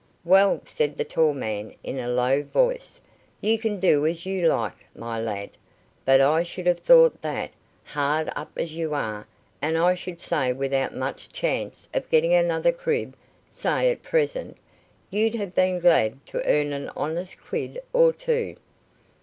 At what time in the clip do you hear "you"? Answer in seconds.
3.39-3.59, 4.25-4.47, 8.73-8.95